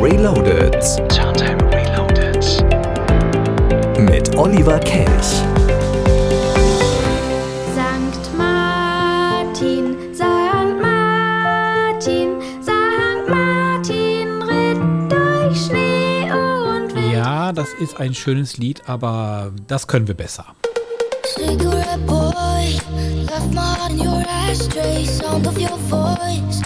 Reloaded. 0.00 0.74
Turntime 1.08 1.58
Reloaded. 1.72 2.44
Mit 3.98 4.36
Oliver 4.36 4.78
Kelch. 4.80 5.42
Sankt 7.74 8.36
Martin, 8.36 10.14
Sankt 10.14 10.82
Martin, 10.82 12.36
Sankt 12.60 13.28
Martin 13.28 14.42
ritt 14.42 14.78
durch 15.10 15.66
Schnee 15.66 16.30
und 16.30 16.94
Wind. 16.94 17.12
Ja, 17.12 17.52
das 17.52 17.68
ist 17.80 17.98
ein 17.98 18.14
schönes 18.14 18.58
Lied, 18.58 18.82
aber 18.86 19.50
das 19.66 19.86
können 19.86 20.06
wir 20.08 20.14
besser. 20.14 20.44
Cigarette 21.24 21.98
boy, 22.06 22.78
left 23.24 23.52
my 23.52 23.76
on 23.88 23.98
your 23.98 24.22
ashtray, 24.28 25.06
sound 25.06 25.46
of 25.46 25.58
your 25.58 25.78
voice. 25.88 26.65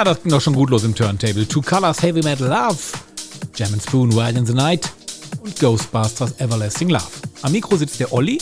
Na, 0.00 0.04
das 0.04 0.22
ging 0.22 0.32
doch 0.32 0.40
schon 0.40 0.54
gut 0.54 0.70
los 0.70 0.82
im 0.84 0.94
Turntable. 0.94 1.46
Two 1.46 1.60
Colors, 1.60 2.00
Heavy 2.00 2.22
Metal 2.22 2.48
Love, 2.48 2.78
Jam 3.54 3.74
and 3.74 3.82
Spoon, 3.82 4.10
Wild 4.14 4.34
in 4.38 4.46
the 4.46 4.54
Night 4.54 4.90
und 5.42 5.60
Ghostbusters 5.60 6.40
Everlasting 6.40 6.88
Love. 6.88 7.04
Am 7.42 7.52
Mikro 7.52 7.76
sitzt 7.76 8.00
der 8.00 8.10
Olli. 8.10 8.38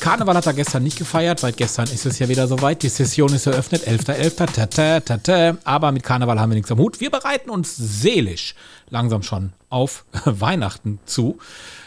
Karneval 0.00 0.34
hat 0.34 0.46
er 0.46 0.52
gestern 0.52 0.82
nicht 0.82 0.98
gefeiert, 0.98 1.38
seit 1.38 1.56
gestern 1.58 1.86
ist 1.90 2.06
es 2.06 2.18
ja 2.18 2.28
wieder 2.28 2.48
soweit. 2.48 2.82
Die 2.82 2.88
Session 2.88 3.32
ist 3.32 3.46
eröffnet, 3.46 3.86
11.11. 3.86 4.52
Tata, 4.52 4.98
tata. 4.98 5.58
Aber 5.62 5.92
mit 5.92 6.02
Karneval 6.02 6.40
haben 6.40 6.50
wir 6.50 6.56
nichts 6.56 6.72
am 6.72 6.78
Hut. 6.78 6.98
Wir 6.98 7.10
bereiten 7.10 7.50
uns 7.50 7.76
seelisch 7.76 8.56
langsam 8.90 9.22
schon 9.22 9.52
auf 9.70 10.06
Weihnachten 10.24 10.98
zu, 11.06 11.38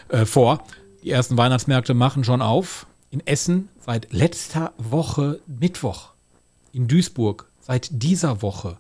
äh, 0.08 0.26
vor. 0.26 0.64
Die 1.04 1.12
ersten 1.12 1.36
Weihnachtsmärkte 1.36 1.94
machen 1.94 2.24
schon 2.24 2.42
auf. 2.42 2.86
In 3.12 3.20
Essen 3.28 3.68
seit 3.86 4.14
letzter 4.14 4.72
Woche 4.78 5.42
Mittwoch. 5.46 6.12
In 6.72 6.88
Duisburg 6.88 7.48
seit 7.60 7.90
dieser 7.92 8.42
Woche. 8.42 8.78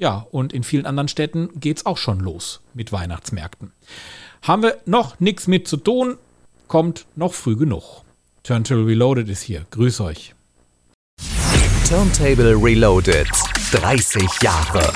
Ja, 0.00 0.26
und 0.30 0.54
in 0.54 0.64
vielen 0.64 0.86
anderen 0.86 1.08
Städten 1.08 1.50
geht's 1.60 1.84
auch 1.84 1.98
schon 1.98 2.20
los 2.20 2.62
mit 2.72 2.90
Weihnachtsmärkten. 2.90 3.70
Haben 4.40 4.62
wir 4.62 4.78
noch 4.86 5.20
nichts 5.20 5.46
mit 5.46 5.68
zu 5.68 5.76
tun, 5.76 6.16
kommt 6.68 7.04
noch 7.16 7.34
früh 7.34 7.54
genug. 7.54 8.02
Turntable 8.42 8.86
Reloaded 8.86 9.28
ist 9.28 9.42
hier. 9.42 9.66
Grüß 9.70 10.00
euch. 10.00 10.34
Turntable 11.86 12.54
Reloaded. 12.54 13.28
30 13.72 14.26
Jahre. 14.40 14.90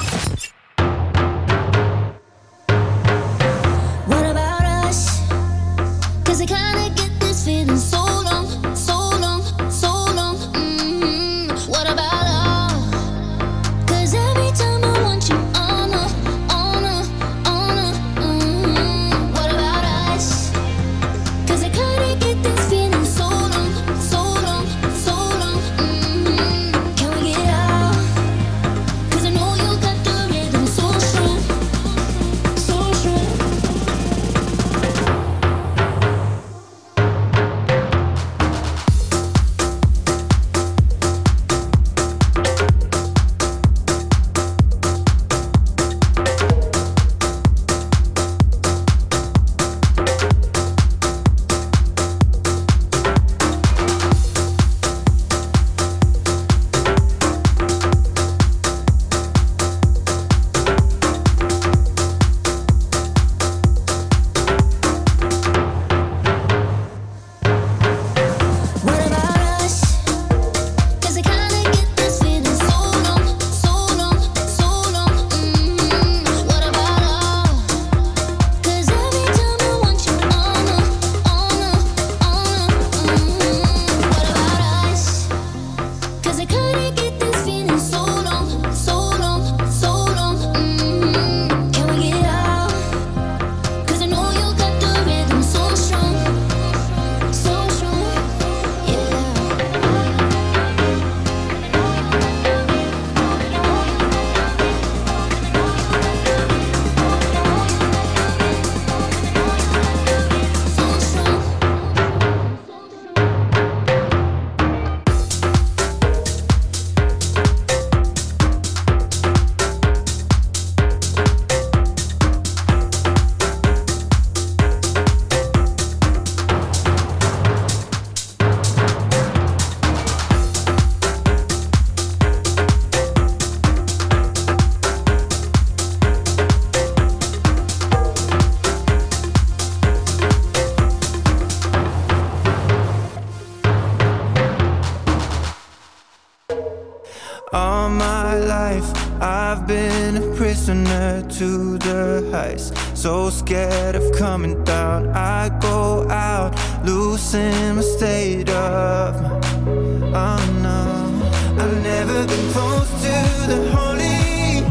So 153.04 153.28
scared 153.28 153.96
of 153.96 154.12
coming 154.12 154.64
down. 154.64 155.10
I 155.10 155.50
go 155.60 156.08
out, 156.08 156.54
losing 156.86 157.76
my 157.76 157.82
state 157.82 158.48
of 158.48 159.20
mind. 159.20 160.14
Oh 160.16 160.40
no, 160.62 161.62
I've 161.62 161.82
never 161.82 162.26
been 162.26 162.52
close 162.54 162.88
to 163.04 163.16
the 163.46 163.60
holy. 163.76 164.64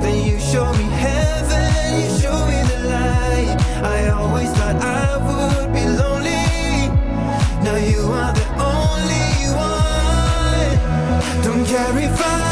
Then 0.00 0.16
you 0.26 0.40
show 0.40 0.72
me 0.72 0.84
heaven, 0.84 2.00
you 2.00 2.08
show 2.18 2.38
me 2.46 2.58
the 2.72 2.78
light. 2.88 3.58
I 3.84 4.08
always 4.16 4.50
thought 4.56 4.76
I 4.76 5.18
would 5.26 5.70
be 5.74 5.84
lonely. 5.84 6.88
Now 7.62 7.76
you 7.76 8.00
are 8.00 8.32
the 8.32 8.46
only 8.72 9.28
one. 9.76 11.44
Don't 11.44 11.66
care 11.66 11.98
if 11.98 12.18
I 12.18 12.47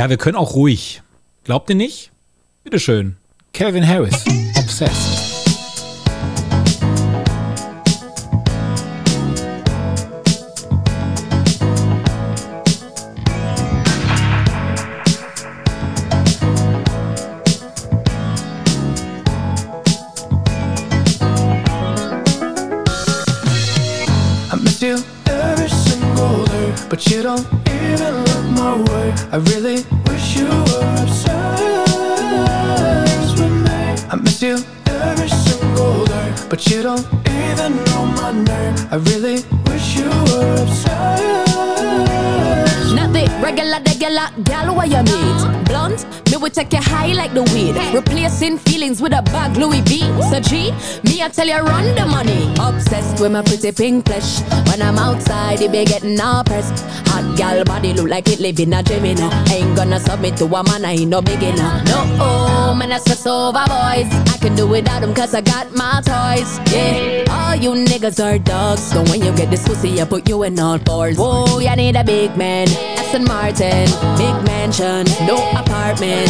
Ja, 0.00 0.08
wir 0.08 0.16
können 0.16 0.36
auch 0.38 0.54
ruhig. 0.54 1.02
Glaubt 1.44 1.68
ihr 1.68 1.76
nicht? 1.76 2.10
Bitteschön. 2.64 3.16
Calvin 3.52 3.86
Harris, 3.86 4.24
Obsessed. 4.56 5.29
I 29.32 29.36
really 29.36 29.84
wish 30.08 30.36
you 30.36 30.48
were 30.48 30.94
obsessed 31.02 31.38
with 33.38 33.52
me. 33.62 33.78
I 34.10 34.16
miss 34.20 34.42
you 34.42 34.58
every 34.86 35.28
single 35.28 36.04
day, 36.04 36.34
but 36.48 36.66
you 36.66 36.82
don't 36.82 37.06
even 37.28 37.76
know 37.84 38.06
my 38.06 38.32
name. 38.32 38.74
I 38.90 38.96
really 38.96 39.44
wish 39.66 39.96
you 39.96 40.10
were 40.10 40.62
obsessed. 40.62 41.54
Not 42.92 43.12
the 43.12 43.30
regular, 43.40 43.80
regular 43.86 44.28
gal 44.42 44.74
where 44.74 44.86
you 44.86 45.02
meet. 45.04 45.64
Blunt, 45.66 46.04
will 46.40 46.50
take 46.50 46.72
you 46.72 46.80
high 46.80 47.12
like 47.12 47.34
the 47.34 47.42
weed. 47.52 47.76
Replacing 47.94 48.58
feelings 48.58 49.00
with 49.02 49.12
a 49.12 49.22
bag 49.22 49.56
Louis 49.56 49.82
V. 49.82 50.00
So 50.30 50.40
G, 50.40 50.72
me 51.04 51.22
I 51.22 51.28
tell 51.28 51.46
you 51.46 51.58
run 51.58 51.94
the 51.94 52.06
money. 52.06 52.52
Obsessed 52.58 53.20
with 53.20 53.32
my 53.32 53.42
pretty 53.42 53.72
pink 53.72 54.06
flesh. 54.06 54.40
When 54.68 54.80
I'm 54.80 54.98
outside, 54.98 55.60
it 55.60 55.70
be 55.70 55.84
getting 55.84 56.18
all 56.20 56.42
pressed. 56.44 56.84
Hot 57.08 57.36
gal 57.36 57.62
body 57.64 57.92
look 57.92 58.08
like 58.08 58.28
it 58.28 58.40
live 58.40 58.58
in 58.58 58.72
a 58.72 58.82
dream, 58.82 59.04
you. 59.04 59.30
Ain't 59.52 59.76
gonna 59.76 60.00
submit 60.00 60.36
to 60.38 60.46
a 60.46 60.64
man, 60.64 60.84
I 60.84 60.92
ain't 60.92 61.10
no 61.10 61.20
beginner. 61.20 61.82
No, 61.84 61.98
oh, 62.18 62.74
man, 62.74 62.92
I 62.92 62.98
stress 62.98 63.26
over 63.26 63.64
boys. 63.66 64.08
I 64.32 64.38
can 64.40 64.54
do 64.54 64.66
without 64.66 65.00
them 65.00 65.14
cause 65.14 65.34
I 65.34 65.42
got 65.42 65.74
my 65.74 66.00
toys. 66.00 66.58
Yeah, 66.72 67.24
all 67.28 67.54
you 67.54 67.72
niggas 67.84 68.22
are 68.24 68.38
dogs. 68.38 68.82
So 68.82 69.02
when 69.04 69.22
you 69.22 69.32
get 69.36 69.50
this 69.50 69.66
pussy, 69.66 70.00
I 70.00 70.04
put 70.04 70.28
you 70.28 70.42
in 70.44 70.58
all 70.58 70.78
fours. 70.78 71.18
Whoa, 71.18 71.58
you 71.58 71.74
need 71.76 71.96
a 71.96 72.04
big 72.04 72.36
man. 72.36 72.68
Aston 72.98 73.24
Martin, 73.24 73.86
big 74.16 74.36
mansion, 74.44 75.04
no 75.26 75.36
apartment. 75.58 76.29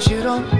But 0.00 0.10
you 0.10 0.22
don't 0.22 0.59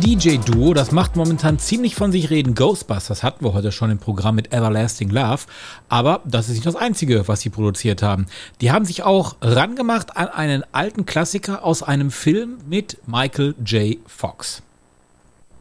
DJ-Duo, 0.00 0.74
das 0.74 0.92
macht 0.92 1.16
momentan 1.16 1.58
ziemlich 1.58 1.94
von 1.94 2.12
sich 2.12 2.30
reden. 2.30 2.54
Ghostbusters 2.54 3.22
hatten 3.22 3.44
wir 3.44 3.52
heute 3.52 3.72
schon 3.72 3.90
im 3.90 3.98
Programm 3.98 4.34
mit 4.34 4.52
Everlasting 4.52 5.10
Love. 5.10 5.44
Aber 5.88 6.20
das 6.24 6.48
ist 6.48 6.54
nicht 6.54 6.66
das 6.66 6.76
Einzige, 6.76 7.28
was 7.28 7.40
sie 7.40 7.50
produziert 7.50 8.02
haben. 8.02 8.26
Die 8.60 8.70
haben 8.70 8.84
sich 8.84 9.02
auch 9.02 9.36
rangemacht 9.40 10.16
an 10.16 10.28
einen 10.28 10.64
alten 10.72 11.06
Klassiker 11.06 11.64
aus 11.64 11.82
einem 11.82 12.10
Film 12.10 12.58
mit 12.68 12.98
Michael 13.06 13.54
J. 13.64 13.98
Fox. 14.06 14.62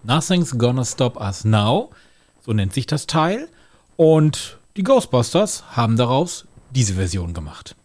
Nothing's 0.03 0.57
Gonna 0.57 0.85
Stop 0.85 1.17
Us 1.19 1.45
Now, 1.45 1.91
so 2.45 2.53
nennt 2.53 2.73
sich 2.73 2.87
das 2.87 3.07
Teil. 3.07 3.47
Und 3.95 4.57
die 4.75 4.83
Ghostbusters 4.83 5.63
haben 5.71 5.97
daraus 5.97 6.45
diese 6.71 6.95
Version 6.95 7.33
gemacht. 7.33 7.75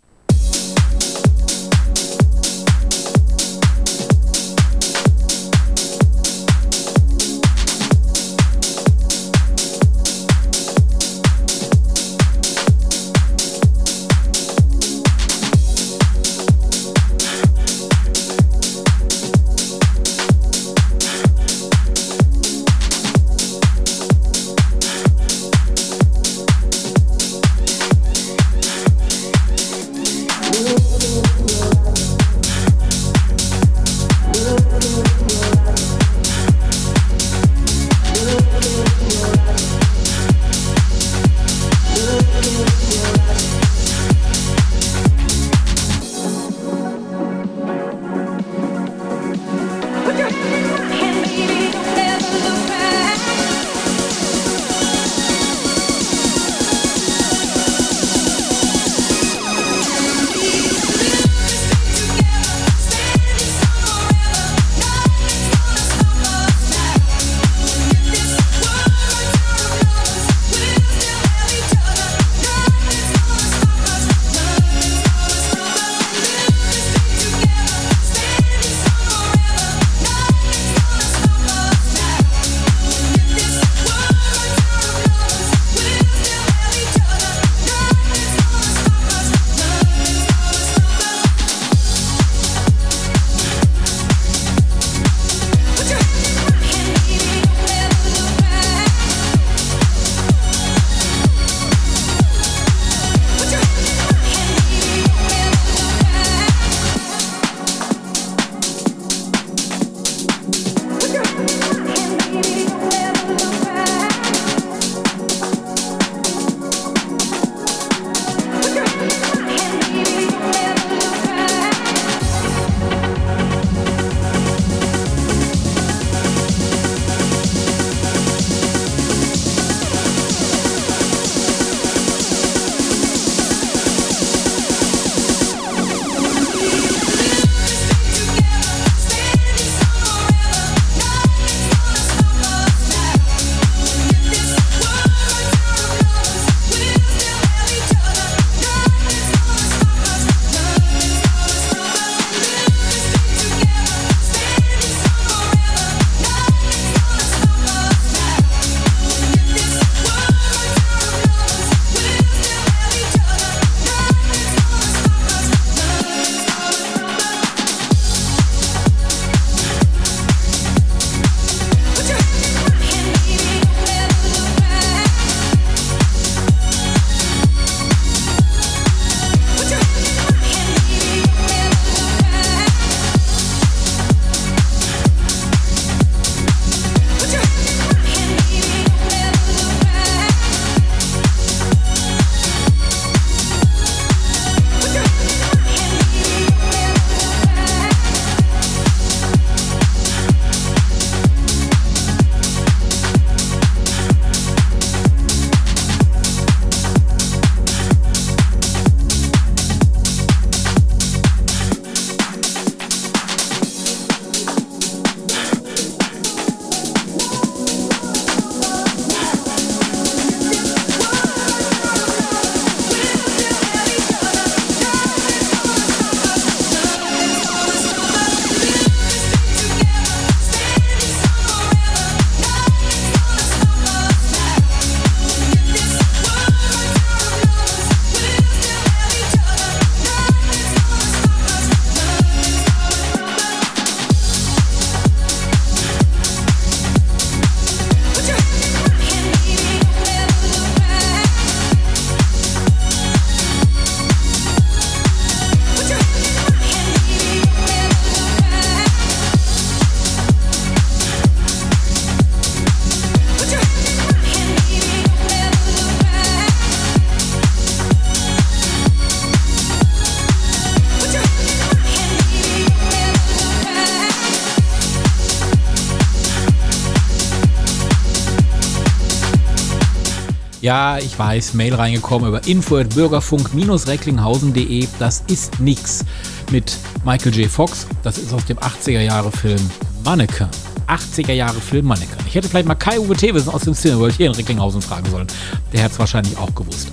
Ja, 280.71 280.99
ich 280.99 281.19
weiß, 281.19 281.55
Mail 281.55 281.75
reingekommen 281.75 282.29
über 282.29 282.47
info@bürgerfunk-recklinghausen.de. 282.47 284.87
Das 285.01 285.25
ist 285.27 285.59
nix 285.59 286.05
mit 286.53 286.79
Michael 287.05 287.35
J. 287.35 287.51
Fox. 287.51 287.89
Das 288.05 288.19
ist 288.19 288.33
aus 288.33 288.45
dem 288.45 288.57
80er 288.57 289.01
Jahre 289.01 289.33
Film 289.33 289.59
Mannequin. 290.05 290.47
80er 290.87 291.33
Jahre 291.33 291.61
Film 291.61 291.87
Mannequin. 291.87 292.25
Ich 292.25 292.37
hätte 292.37 292.49
vielleicht 292.49 292.69
mal 292.69 292.77
Kai-Uwe 292.77 293.17
Thewissen 293.17 293.53
aus 293.53 293.63
dem 293.63 293.75
Cineworld 293.75 294.15
hier 294.15 294.29
in 294.29 294.33
Recklinghausen 294.33 294.81
fragen 294.81 295.11
sollen. 295.11 295.27
Der 295.73 295.83
hat 295.83 295.91
es 295.91 295.99
wahrscheinlich 295.99 296.39
auch 296.39 296.55
gewusst. 296.55 296.93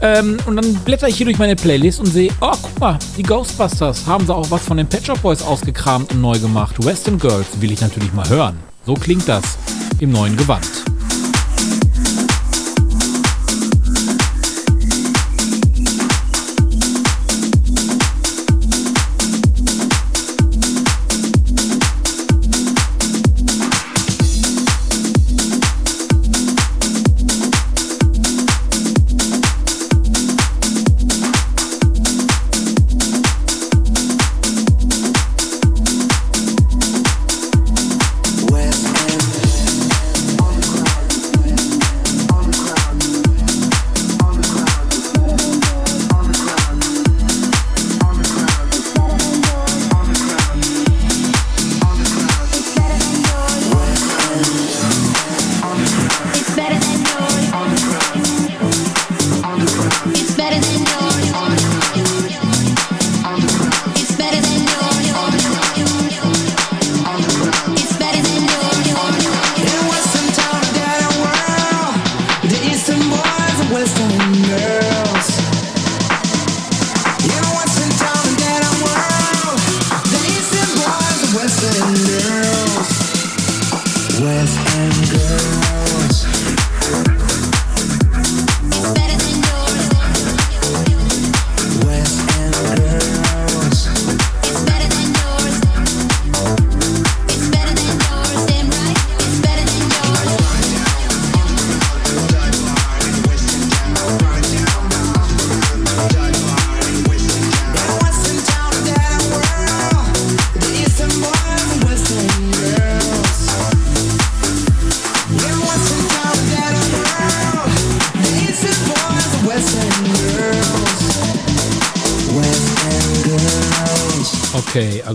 Ähm, 0.00 0.36
und 0.46 0.54
dann 0.54 0.76
blätter 0.84 1.08
ich 1.08 1.16
hier 1.16 1.26
durch 1.26 1.38
meine 1.38 1.56
Playlist 1.56 1.98
und 1.98 2.06
sehe, 2.06 2.30
oh, 2.40 2.52
guck 2.62 2.78
mal, 2.78 3.00
die 3.16 3.24
Ghostbusters 3.24 4.06
haben 4.06 4.26
sie 4.26 4.32
auch 4.32 4.48
was 4.52 4.62
von 4.62 4.76
den 4.76 4.86
Shop 5.04 5.20
Boys 5.22 5.42
ausgekramt 5.42 6.12
und 6.12 6.20
neu 6.20 6.38
gemacht. 6.38 6.76
Western 6.84 7.18
Girls 7.18 7.48
will 7.58 7.72
ich 7.72 7.80
natürlich 7.80 8.12
mal 8.12 8.28
hören. 8.28 8.60
So 8.86 8.94
klingt 8.94 9.28
das 9.28 9.58
im 9.98 10.12
neuen 10.12 10.36
Gewand. 10.36 10.84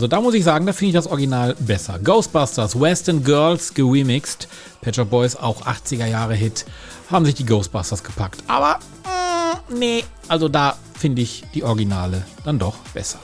Also 0.04 0.10
da 0.10 0.20
muss 0.20 0.34
ich 0.34 0.44
sagen, 0.44 0.66
da 0.66 0.74
finde 0.74 0.89
ich 0.89 0.96
das 0.96 1.08
Original 1.08 1.56
besser. 1.60 1.98
Ghostbusters, 1.98 2.78
Western 2.78 3.24
Girls 3.24 3.74
geremixed. 3.74 4.50
Pet 4.82 4.98
Shop 4.98 5.10
Boys, 5.10 5.38
auch 5.38 5.66
80er 5.66 6.08
Jahre 6.08 6.36
Hit, 6.36 6.66
haben 7.10 7.24
sich 7.24 7.36
die 7.36 7.46
Ghostbusters 7.46 8.04
gepackt. 8.04 8.44
Aber, 8.48 8.80
mm, 9.06 9.80
nee, 9.80 10.04
also 10.28 10.50
da 10.50 10.76
finde 10.94 11.22
ich 11.22 11.46
die 11.54 11.63
Originale 11.63 12.26
dann 12.44 12.60
doch 12.60 12.76
besser. 12.94 13.20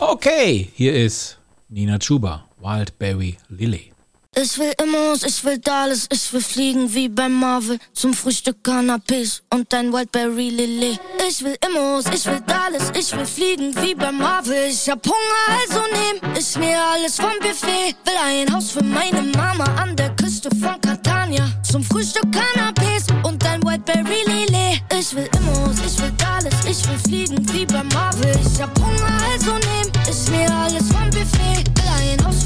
Okay, 0.00 0.68
hier 0.74 0.92
ist 0.92 1.38
Nina 1.68 2.00
Chuba, 2.00 2.46
Wildberry 2.60 3.36
Lily. 3.48 3.92
Ich 4.36 4.56
will 4.56 4.72
Immos, 4.80 5.24
ich 5.24 5.42
will 5.44 5.58
Dallas, 5.58 6.06
ich 6.12 6.32
will 6.32 6.40
fliegen 6.40 6.94
wie 6.94 7.08
beim 7.08 7.34
Marvel. 7.34 7.78
Zum 7.92 8.14
Frühstück 8.14 8.62
Cannabis 8.62 9.42
und 9.52 9.72
ein 9.74 9.92
Wildberry 9.92 10.50
Lilly. 10.50 10.98
Ich 11.28 11.42
will 11.42 11.56
Immos, 11.66 12.04
ich 12.14 12.24
will 12.26 12.40
Dallas, 12.46 12.92
ich 12.96 13.10
will 13.16 13.26
fliegen 13.26 13.74
wie 13.82 13.94
beim 13.94 14.18
Marvel. 14.18 14.68
Ich 14.68 14.88
hab 14.88 15.04
Hunger, 15.04 15.60
also 15.60 15.80
nehm 15.92 16.36
ich 16.38 16.56
mir 16.56 16.78
alles 16.80 17.16
vom 17.16 17.32
Buffet. 17.40 17.96
Will 18.04 18.14
ein 18.22 18.54
Haus 18.54 18.70
für 18.70 18.84
meine 18.84 19.22
Mama 19.22 19.64
an 19.82 19.96
der 19.96 20.14
Küste 20.14 20.50
von 20.50 20.80
Catania. 20.82 21.44
Zum 21.68 21.82
Frühstück 21.82 22.30
Cannabis 22.30 23.06
und 23.24 23.44
ein 23.44 23.60
Wildberry 23.64 24.22
Lilly. 24.26 24.80
Ich 24.96 25.16
will 25.16 25.28
Immos, 25.36 25.78
ich 25.84 26.00
will 26.00 26.12
Dallas, 26.12 26.54
ich 26.64 26.88
will 26.88 26.98
fliegen 26.98 27.52
wie 27.52 27.66
beim 27.66 27.88
Marvel. 27.88 28.38
Ich 28.40 28.62
hab 28.62 28.78
Hunger, 28.78 29.18
also 29.32 29.52
nehm 29.52 29.90
ich 30.08 30.30
mir 30.30 30.48
alles 30.54 30.86
vom 30.92 31.10
Buffet. 31.10 31.77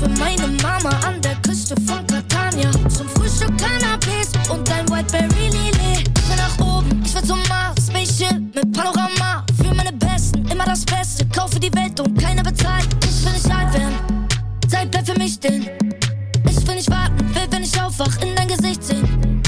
Für 0.03 0.09
meine 0.19 0.49
Mama 0.61 0.91
an 1.07 1.21
der 1.23 1.37
Küste 1.47 1.77
von 1.87 2.05
Catania. 2.09 2.73
Zum 2.89 3.09
Frühstück 3.11 3.57
Cannabis 3.57 4.33
und 4.51 4.69
ein 4.69 4.89
Whiteberry 4.89 5.49
Lily. 5.49 6.03
Ich 6.03 6.29
will 6.29 6.37
nach 6.37 6.59
oben, 6.59 7.01
ich 7.05 7.15
will 7.15 7.23
zum 7.23 7.39
Mars. 7.49 7.87
Spaceship 7.87 8.53
mit 8.53 8.73
Panorama. 8.73 9.47
Für 9.63 9.73
meine 9.73 9.93
Besten, 9.93 10.45
immer 10.49 10.65
das 10.65 10.85
Beste. 10.85 11.25
Kaufe 11.29 11.61
die 11.61 11.73
Welt 11.75 12.01
und 12.01 12.21
keiner 12.21 12.43
bezahlt. 12.43 12.89
Ich 13.05 13.25
will 13.25 13.33
nicht 13.33 13.49
alt 13.49 13.73
werden. 13.75 13.95
Zeit 14.69 14.91
bleibt 14.91 15.09
für 15.09 15.19
mich 15.19 15.35
stehen. 15.35 15.69
Ich 16.51 16.67
will 16.67 16.75
nicht 16.75 16.91
warten, 16.91 17.21
will, 17.33 17.47
wenn 17.51 17.63
ich 17.63 17.81
aufwach, 17.81 18.21
in 18.23 18.35
dein 18.35 18.49
Gesicht 18.49 18.83
sehen. 18.83 19.42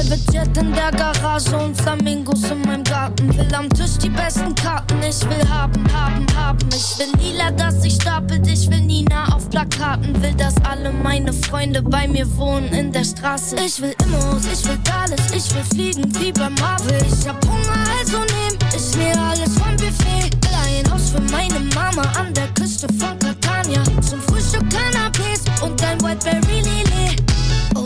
Private 0.00 0.60
in 0.60 0.72
der 0.72 0.90
Garage 0.92 1.54
und 1.58 1.76
Flamingos 1.76 2.50
in 2.50 2.62
meinem 2.62 2.84
Garten. 2.84 3.36
Will 3.36 3.54
am 3.54 3.68
Tisch 3.68 3.98
die 4.02 4.08
besten 4.08 4.54
Karten. 4.54 4.98
Ich 5.02 5.20
will 5.28 5.46
haben, 5.46 5.84
haben, 5.92 6.26
haben. 6.34 6.68
Ich 6.70 6.98
will 6.98 7.12
lila, 7.20 7.50
dass 7.50 7.82
sich 7.82 7.96
stapelt. 7.96 8.46
Ich 8.46 8.70
will 8.70 8.80
Nina 8.80 9.26
auf 9.34 9.50
Plakaten. 9.50 10.22
Will, 10.22 10.34
dass 10.34 10.54
alle 10.64 10.90
meine 10.90 11.34
Freunde 11.34 11.82
bei 11.82 12.08
mir 12.08 12.26
wohnen 12.38 12.72
in 12.72 12.90
der 12.90 13.04
Straße. 13.04 13.56
Ich 13.56 13.82
will 13.82 13.94
Immos, 14.02 14.46
ich 14.50 14.66
will 14.66 14.78
Dallas. 14.84 15.32
Ich 15.34 15.54
will 15.54 15.64
fliegen 15.64 16.18
wie 16.18 16.32
bei 16.32 16.48
Marvel. 16.48 16.98
Ich 17.06 17.28
hab 17.28 17.44
Hunger, 17.44 17.84
also 17.98 18.20
nehm 18.20 18.58
ich 18.74 18.96
mir 18.96 19.20
alles 19.20 19.58
vom 19.58 19.76
Buffet. 19.76 20.30
Will 20.32 20.80
ein 20.80 20.90
Haus 20.90 21.10
für 21.10 21.20
meine 21.30 21.60
Mama 21.74 22.02
an 22.18 22.32
der 22.32 22.48
Küste 22.54 22.86
von 22.94 23.18
Catania. 23.18 23.82
Zum 24.00 24.20
Frühstück 24.22 24.64
Cannabis 24.70 25.44
und 25.60 25.82
ein 25.84 26.00
Whiteberry 26.00 26.62
Lily. 26.62 26.89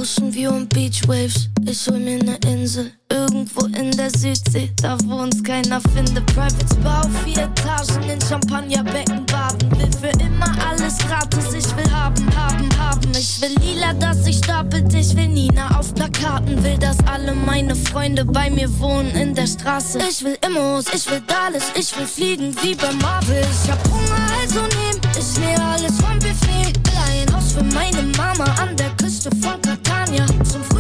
Ocean 0.05 0.49
und 0.49 0.69
Beach 0.69 1.01
Waves. 1.09 1.49
Ich 1.65 1.87
hol 1.89 1.99
mir 1.99 2.23
ne 2.23 2.37
Insel. 2.47 2.93
Irgendwo 3.11 3.65
in 3.65 3.91
der 3.93 4.11
Südsee, 4.11 4.71
da 4.83 4.99
wo 5.05 5.23
uns 5.23 5.43
keiner 5.43 5.81
findet. 5.81 6.27
Private 6.27 6.67
Spa 6.71 7.01
auf 7.01 7.11
vier 7.25 7.45
Etagen 7.45 8.11
in 8.11 8.21
Champagnerbecken 8.21 9.25
baden. 9.25 9.71
Will 9.71 9.91
für 9.99 10.13
immer 10.21 10.53
alles 10.69 10.99
gratis. 10.99 11.55
Ich 11.57 11.75
will 11.75 11.91
haben, 11.91 12.27
haben, 12.37 12.69
haben. 12.79 13.11
Ich 13.13 13.41
will 13.41 13.55
lila, 13.63 13.95
dass 13.95 14.25
sich 14.25 14.37
stapelt. 14.37 14.93
Ich 14.93 15.17
will 15.17 15.29
Nina 15.29 15.79
auf 15.79 15.95
Plakaten. 15.95 16.63
Will, 16.63 16.77
dass 16.77 16.99
alle 17.11 17.35
meine 17.35 17.75
Freunde 17.75 18.27
bei 18.27 18.51
mir 18.51 18.69
wohnen 18.81 19.11
in 19.13 19.35
der 19.35 19.47
Straße. 19.47 20.01
Ich 20.11 20.23
will 20.23 20.37
Immos, 20.47 20.85
ich 20.93 21.11
will 21.11 21.23
Dallas. 21.27 21.73
Ich 21.77 21.97
will 21.97 22.07
fliegen 22.07 22.55
wie 22.61 22.75
bei 22.75 22.93
Marvel. 23.01 23.43
Ich 23.51 23.71
hab 23.71 23.83
Hunger, 23.89 24.27
also 24.39 24.61
nehm 24.61 25.01
ich 25.19 25.39
mir 25.39 25.59
alles 25.65 25.97
vom 25.99 26.19
Buffet. 26.19 26.75
Will 26.85 27.25
ein 27.25 27.35
Haus 27.35 27.53
für 27.53 27.65
meine 27.65 28.03
Mama 28.19 28.45
an 28.61 28.77
der 28.77 28.91
Küste 28.99 29.31
von. 29.41 29.64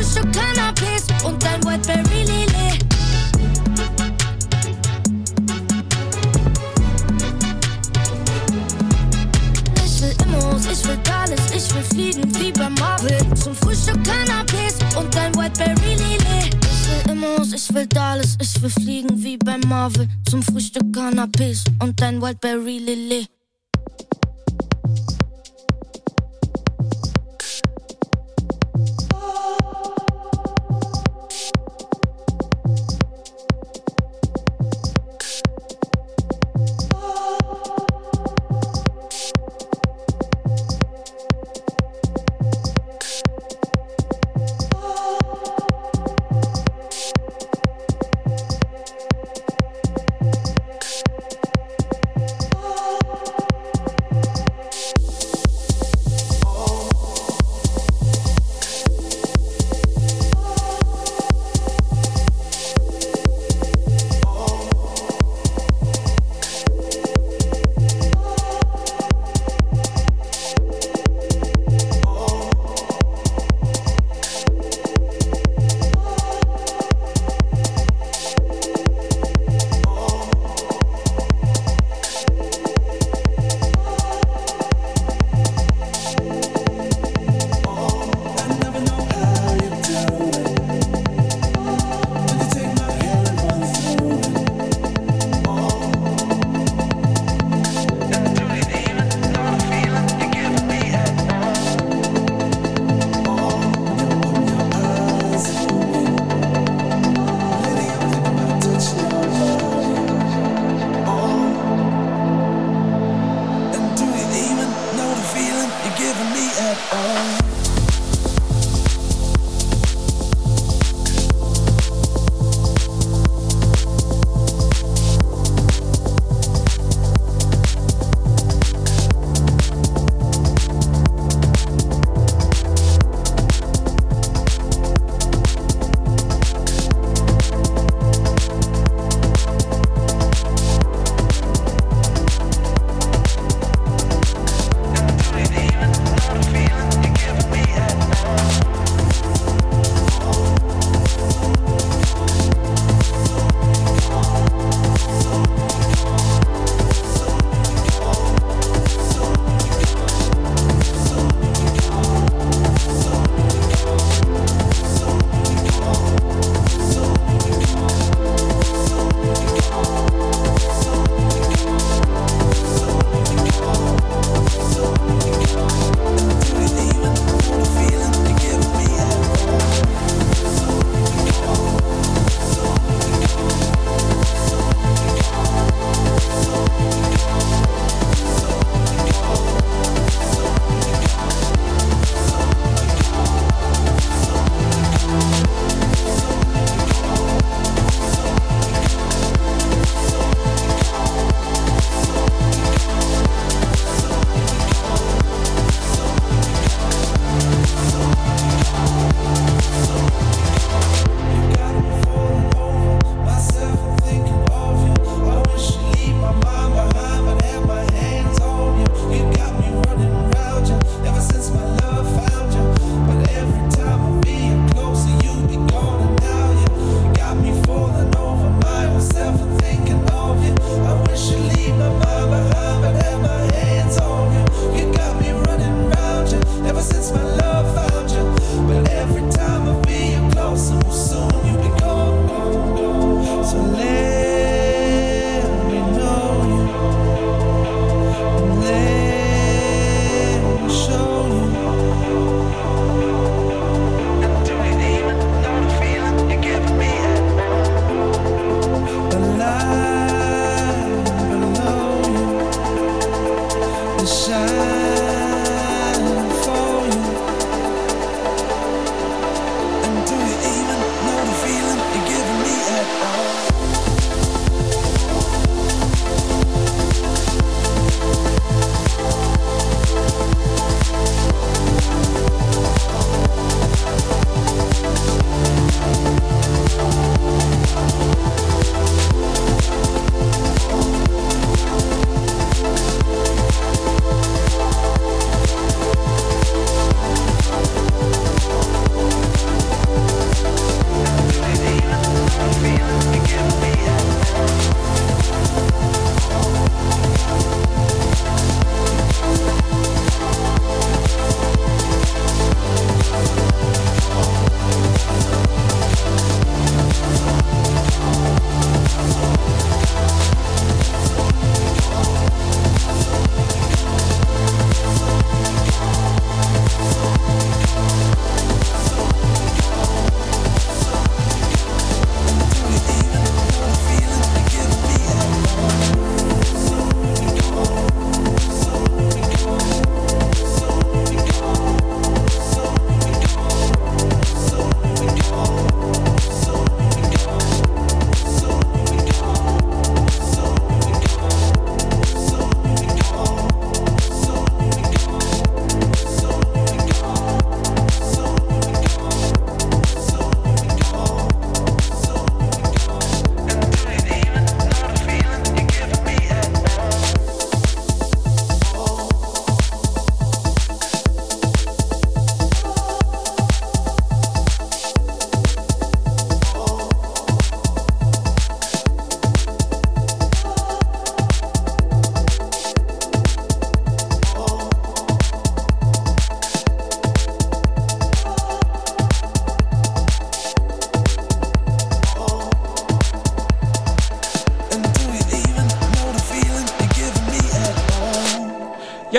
Zum 0.05 0.13
Frühstück 0.13 0.33
Cannabis 0.35 1.07
und 1.25 1.45
ein 1.47 1.65
Whiteberry 1.65 2.25
Lily. 2.25 2.79
Ich 9.83 10.03
will 10.03 10.15
Immos, 10.27 10.67
ich 10.67 10.87
will 10.87 10.99
Dallas, 11.05 11.41
ich 11.55 11.75
will 11.75 11.83
fliegen 11.83 12.35
wie 12.39 12.53
bei 12.53 12.69
Marvel. 12.69 13.17
Zum 13.35 13.55
Frühstück 13.55 14.05
Cannabis 14.05 14.79
und 14.95 15.17
ein 15.17 15.35
Whiteberry 15.37 15.95
Lily. 15.95 16.51
Ich 16.61 17.07
will 17.07 17.13
Immos, 17.13 17.55
ich 17.55 17.75
will 17.75 17.87
Dallas, 17.87 18.37
ich 18.41 18.61
will 18.61 18.71
fliegen 18.71 19.23
wie 19.23 19.39
bei 19.39 19.57
Marvel. 19.67 20.07
Zum 20.29 20.43
Frühstück 20.43 20.93
Cannabis 20.93 21.65
und 21.83 22.01
ein 22.03 22.21
Whiteberry 22.21 22.79
Lily. 22.79 23.27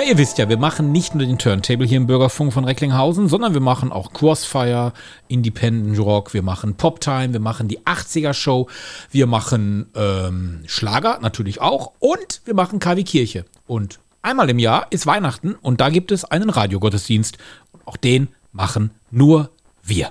Ihr 0.06 0.18
wisst 0.18 0.38
ja, 0.38 0.48
wir 0.48 0.58
machen 0.58 0.92
nicht 0.92 1.14
nur 1.14 1.26
den 1.26 1.38
Turntable 1.38 1.86
hier 1.86 1.96
im 1.96 2.06
Bürgerfunk 2.06 2.52
von 2.52 2.64
Recklinghausen, 2.64 3.28
sondern 3.28 3.54
wir 3.54 3.60
machen 3.60 3.90
auch 3.90 4.12
Crossfire, 4.12 4.92
Independent 5.28 5.98
Rock, 5.98 6.32
wir 6.32 6.42
machen 6.42 6.76
Poptime, 6.76 7.32
wir 7.32 7.40
machen 7.40 7.66
die 7.66 7.80
80er 7.80 8.32
Show, 8.32 8.68
wir 9.10 9.26
machen 9.26 9.86
ähm, 9.96 10.62
Schlager 10.66 11.18
natürlich 11.20 11.60
auch 11.60 11.92
und 11.98 12.40
wir 12.44 12.54
machen 12.54 12.78
KW 12.78 13.02
Kirche. 13.02 13.44
Und 13.66 13.98
Einmal 14.26 14.50
im 14.50 14.58
Jahr 14.58 14.88
ist 14.90 15.06
Weihnachten 15.06 15.54
und 15.54 15.80
da 15.80 15.88
gibt 15.88 16.10
es 16.10 16.24
einen 16.24 16.50
Radiogottesdienst. 16.50 17.38
Und 17.70 17.86
auch 17.86 17.96
den 17.96 18.26
machen 18.50 18.90
nur 19.12 19.50
wir. 19.84 20.10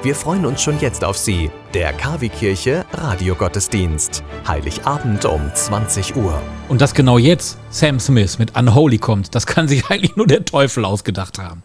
Wir 0.00 0.14
freuen 0.14 0.46
uns 0.46 0.62
schon 0.62 0.78
jetzt 0.78 1.02
auf 1.02 1.18
Sie. 1.18 1.50
Der 1.74 1.92
KW-Kirche 1.92 2.84
Radiogottesdienst. 2.92 4.22
Heiligabend 4.46 5.24
um 5.24 5.50
20 5.52 6.14
Uhr. 6.14 6.40
Und 6.68 6.80
dass 6.80 6.94
genau 6.94 7.18
jetzt 7.18 7.58
Sam 7.70 7.98
Smith 7.98 8.38
mit 8.38 8.56
Unholy 8.56 8.98
kommt, 8.98 9.34
das 9.34 9.44
kann 9.44 9.66
sich 9.66 9.86
eigentlich 9.90 10.14
nur 10.14 10.28
der 10.28 10.44
Teufel 10.44 10.84
ausgedacht 10.84 11.40
haben. 11.40 11.64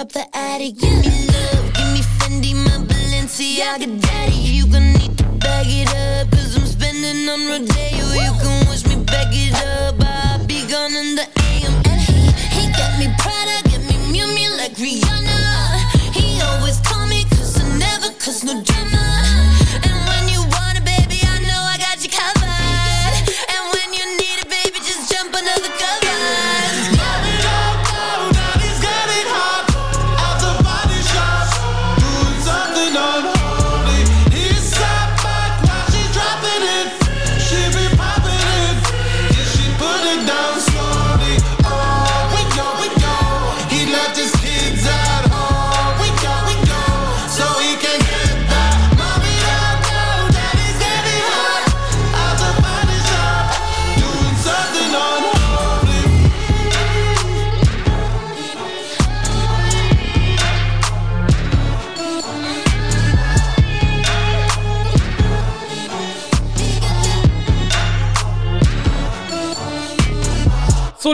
Drop 0.00 0.12
the 0.12 0.36
attic, 0.36 0.78
give 0.78 0.98
me 1.00 1.26
love, 1.26 1.74
give 1.74 1.92
me 1.92 2.00
Fendi, 2.16 2.54
my 2.54 2.70
Balenciaga, 2.88 4.09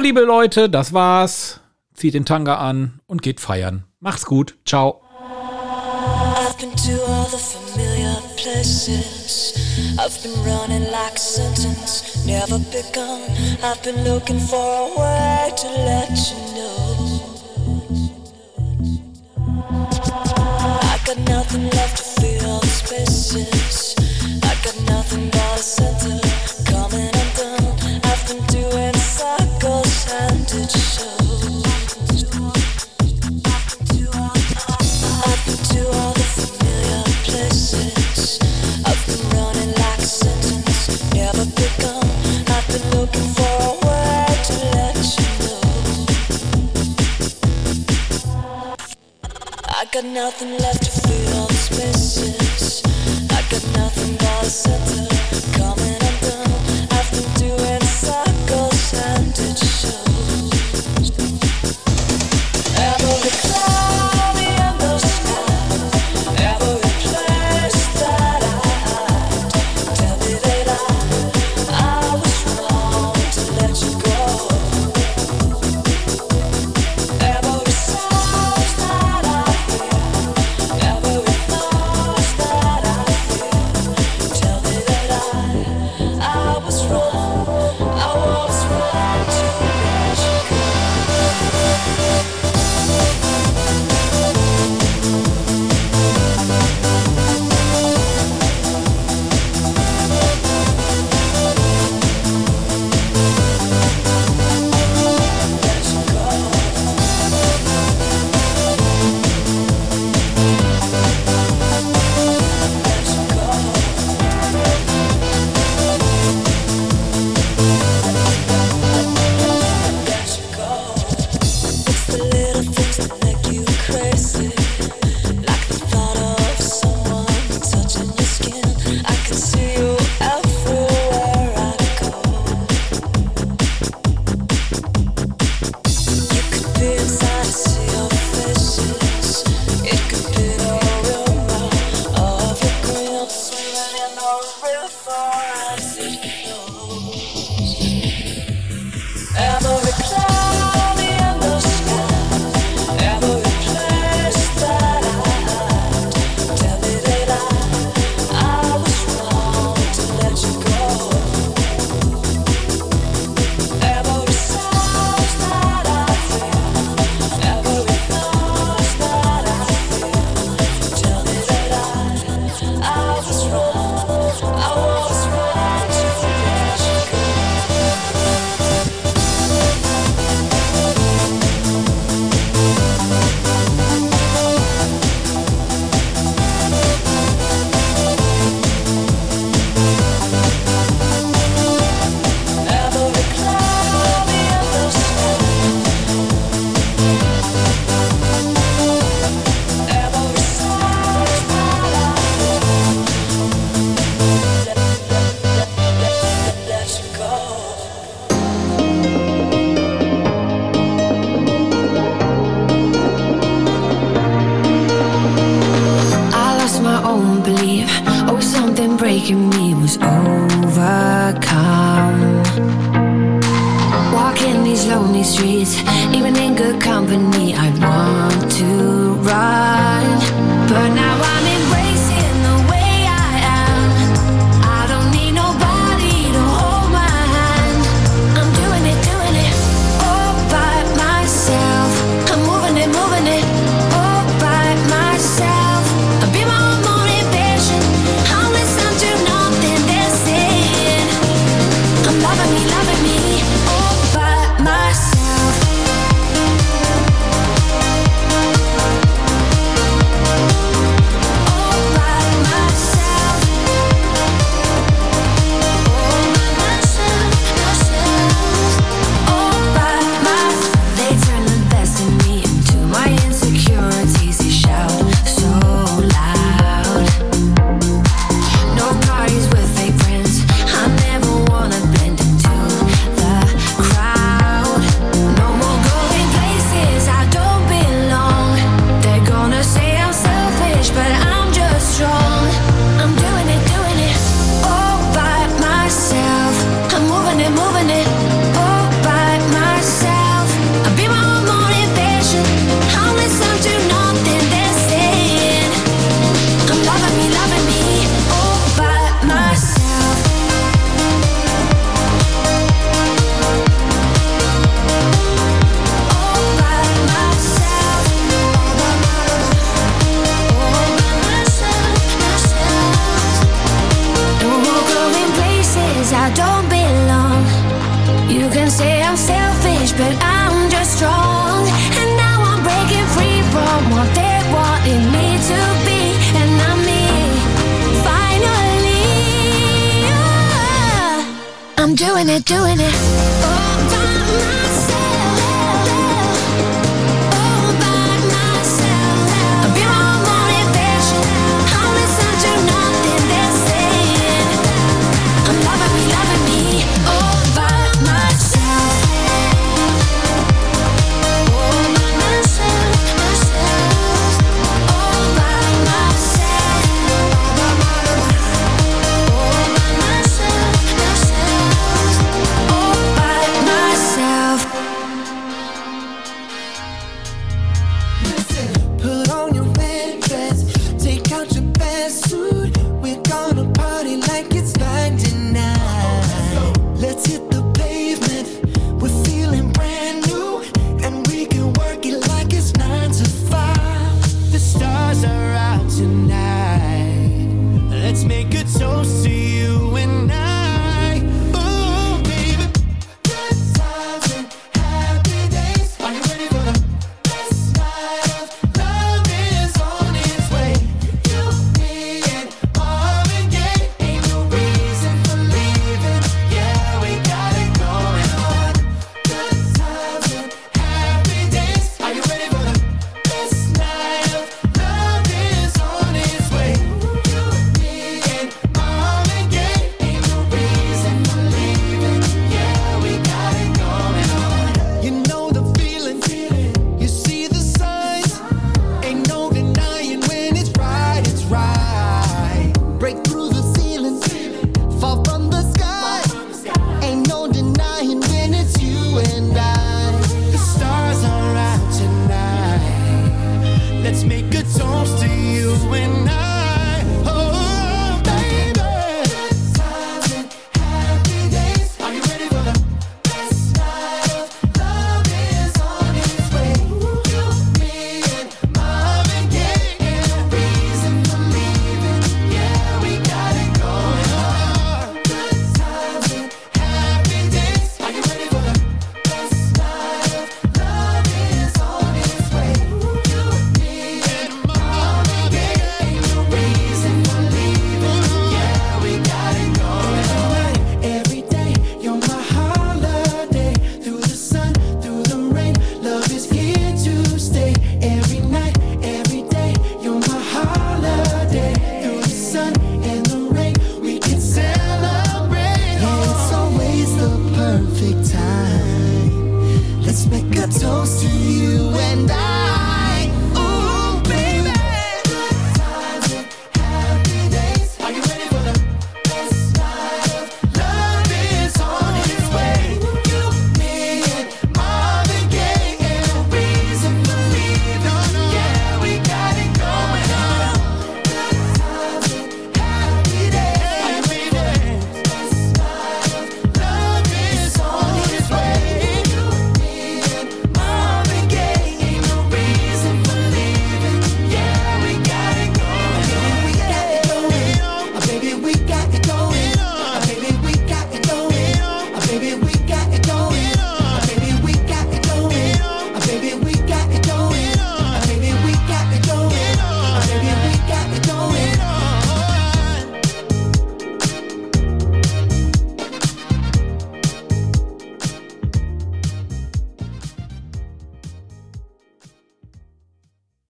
liebe 0.06 0.20
Leute, 0.20 0.70
das 0.70 0.92
war's. 0.92 1.58
Zieht 1.92 2.14
den 2.14 2.24
Tanga 2.24 2.58
an 2.58 3.00
und 3.08 3.22
geht 3.22 3.40
feiern. 3.40 3.86
Macht's 3.98 4.24
gut. 4.24 4.54
Ciao. 4.64 5.00
I've 5.18 6.56
been 6.60 6.70
to 6.76 6.92
all 7.08 7.24
the 7.24 7.36
familiar 7.36 8.14
places. 8.36 9.54
I've 9.98 10.16
been 10.22 10.38
running 10.44 10.84
like 10.92 11.16
a 11.16 11.18
sentence, 11.18 12.24
never 12.24 12.60
begun. 12.70 13.20
I've 13.64 13.82
been 13.82 14.04
looking 14.04 14.38
for 14.38 14.56
a 14.56 14.88
way 14.96 15.50
to 15.56 15.68
let 15.90 16.10
you 16.30 16.38
know. 16.54 17.20
I 20.92 20.98
got 21.04 21.18
nothing 21.28 21.68
left 21.70 21.96
to 21.96 22.04
fill 22.20 22.60
spaces. 22.60 23.96
I 24.44 24.54
got 24.62 24.76
nothing 24.86 25.30
but 25.30 25.58
a 25.58 25.62
center 25.62 26.55
nothing 50.16 50.58
left 50.58 50.82
to 50.82 50.90
fill 50.90 51.46
the 51.46 51.54
spaces. 51.54 52.82
I 53.30 53.42
got 53.50 53.64
nothing 53.76 54.16
but 54.16 54.42
a 54.42 54.50
center 54.50 55.06
coming 55.58 56.05